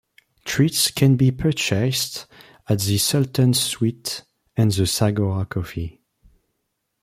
Treats 0.45 0.89
can 0.89 1.15
be 1.15 1.29
purchased 1.29 2.25
at 2.67 2.79
the 2.79 2.97
Sultan's 2.97 3.59
Sweets 3.59 4.23
and 4.57 4.71
the 4.71 4.87
Zagora 4.87 5.47
Cafe. 5.47 6.01